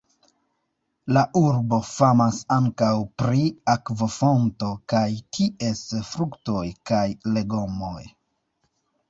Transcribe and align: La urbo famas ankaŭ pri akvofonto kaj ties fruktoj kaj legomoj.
La 1.17 1.21
urbo 1.41 1.77
famas 1.89 2.39
ankaŭ 2.55 2.89
pri 3.23 3.43
akvofonto 3.75 4.71
kaj 4.95 5.03
ties 5.39 5.85
fruktoj 6.09 6.65
kaj 6.93 7.05
legomoj. 7.39 8.03